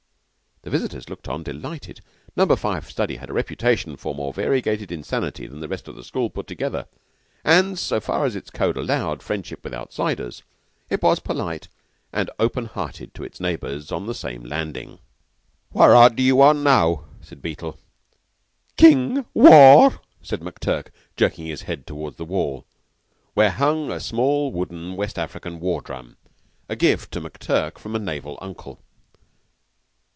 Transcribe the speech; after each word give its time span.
The 0.63 0.69
visitors 0.69 1.09
looked 1.09 1.27
on 1.27 1.41
delighted. 1.41 2.01
Number 2.35 2.55
Five 2.55 2.87
study 2.87 3.15
had 3.15 3.31
a 3.31 3.33
reputation 3.33 3.97
for 3.97 4.13
more 4.13 4.31
variegated 4.31 4.91
insanity 4.91 5.47
than 5.47 5.59
the 5.59 5.67
rest 5.67 5.87
of 5.87 5.95
the 5.95 6.03
school 6.03 6.29
put 6.29 6.45
together; 6.45 6.85
and 7.43 7.79
so 7.79 7.99
far 7.99 8.25
as 8.25 8.35
its 8.35 8.51
code 8.51 8.77
allowed 8.77 9.23
friendship 9.23 9.63
with 9.63 9.73
outsiders 9.73 10.43
it 10.87 11.01
was 11.01 11.19
polite 11.19 11.67
and 12.13 12.29
open 12.37 12.65
hearted 12.65 13.15
to 13.15 13.23
its 13.23 13.39
neighbors 13.39 13.91
on 13.91 14.05
the 14.05 14.13
same 14.13 14.43
landing. 14.43 14.99
"What 15.71 15.87
rot 15.87 16.15
do 16.15 16.21
you 16.21 16.35
want 16.35 16.59
now?" 16.59 17.05
said 17.23 17.41
Beetle. 17.41 17.79
"King! 18.77 19.25
War!" 19.33 19.99
said 20.21 20.41
McTurk, 20.41 20.89
jerking 21.17 21.47
his 21.47 21.63
head 21.63 21.87
toward 21.87 22.17
the 22.17 22.23
wall, 22.25 22.67
where 23.33 23.49
hung 23.49 23.91
a 23.91 23.99
small 23.99 24.51
wooden 24.51 24.95
West 24.95 25.17
African 25.17 25.59
war 25.59 25.81
drum, 25.81 26.17
a 26.69 26.75
gift 26.75 27.11
to 27.13 27.19
McTurk 27.19 27.79
from 27.79 27.95
a 27.95 27.99
naval 27.99 28.37
uncle. 28.43 28.79